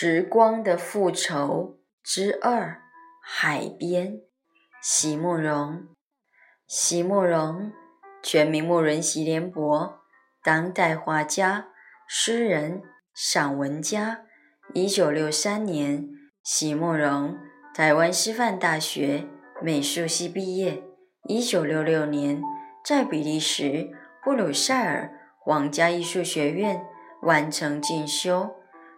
[0.00, 2.82] 时光的复仇之二，
[3.20, 4.20] 海边。
[4.80, 5.88] 席慕容，
[6.68, 7.72] 席慕容，
[8.22, 9.98] 全名慕仁席联博，
[10.44, 11.70] 当代画家、
[12.06, 12.80] 诗人、
[13.12, 14.20] 散文家。
[14.72, 16.06] 一九六三年，
[16.44, 17.36] 席慕容
[17.74, 19.26] 台湾师范大学
[19.60, 20.80] 美术系毕业。
[21.24, 22.40] 一九六六年，
[22.84, 23.90] 在比利时
[24.22, 25.10] 布鲁塞尔
[25.40, 26.86] 皇家艺术学院
[27.22, 28.57] 完成进修。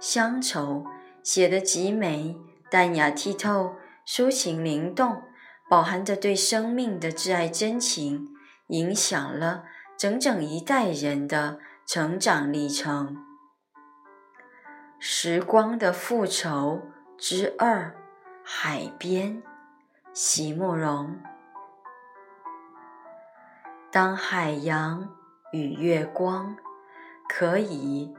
[0.00, 0.86] 乡愁
[1.22, 2.34] 写得极美，
[2.70, 5.22] 淡雅剔透，抒情灵动，
[5.68, 8.28] 饱含着对生命的挚爱真情，
[8.68, 9.64] 影响了
[9.98, 13.22] 整整一代人的成长历程。
[14.98, 16.80] 时光的复仇
[17.18, 17.94] 之二，
[18.42, 19.42] 海边，
[20.14, 21.18] 席慕容。
[23.92, 25.10] 当海洋
[25.52, 26.56] 与月光
[27.28, 28.14] 可以。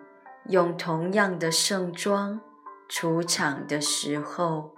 [0.50, 2.42] 用同样的盛装
[2.90, 4.76] 出场的时候，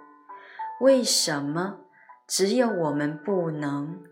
[0.80, 1.78] 为什么
[2.28, 4.02] 只有我们不能？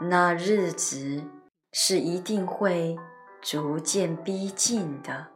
[0.00, 1.24] 那日子
[1.72, 2.96] 是一定会
[3.40, 5.28] 逐渐逼近的。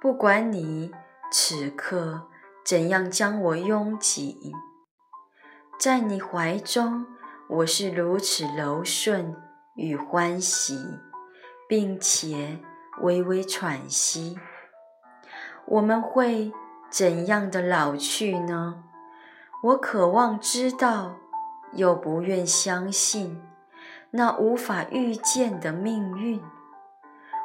[0.00, 0.92] 不管你
[1.32, 2.28] 此刻
[2.64, 4.38] 怎样将我拥紧，
[5.78, 7.06] 在你怀中，
[7.48, 9.34] 我是如此柔顺
[9.74, 10.78] 与欢喜，
[11.68, 12.60] 并且。
[13.00, 14.38] 微微喘息，
[15.66, 16.52] 我们会
[16.90, 18.84] 怎样的老去呢？
[19.62, 21.16] 我渴望知道，
[21.72, 23.42] 又不愿相信
[24.10, 26.42] 那无法预见的命运。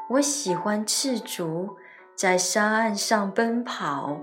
[0.09, 1.77] 我喜欢赤足
[2.15, 4.21] 在沙岸上奔跑，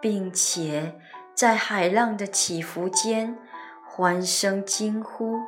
[0.00, 0.98] 并且
[1.34, 3.38] 在海浪的起伏间
[3.86, 5.38] 欢声惊呼。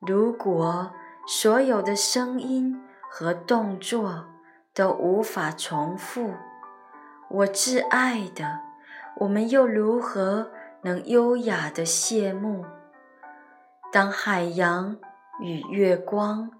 [0.00, 0.92] 如果
[1.26, 4.26] 所有的声音，和动作
[4.74, 6.34] 都无法重复，
[7.30, 8.60] 我挚爱的，
[9.16, 10.50] 我们又如何
[10.82, 12.64] 能优雅的谢幕？
[13.90, 14.96] 当海洋
[15.40, 16.50] 与月光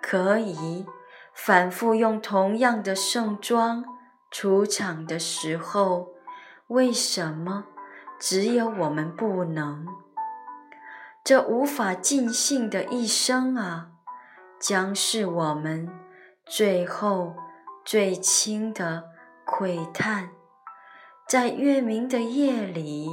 [0.00, 0.86] 可以
[1.34, 3.84] 反复用同样的盛装
[4.30, 6.08] 出场的时候，
[6.68, 7.66] 为什么
[8.18, 9.86] 只有我们不能？
[11.22, 13.90] 这无法尽兴的一生啊！
[14.62, 15.90] 将是我们
[16.46, 17.34] 最后
[17.84, 19.10] 最轻的
[19.44, 20.30] 窥探，
[21.28, 23.08] 在月明的夜里，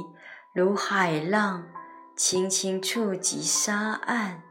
[0.54, 1.66] 如海浪
[2.16, 4.44] 轻轻触及沙岸，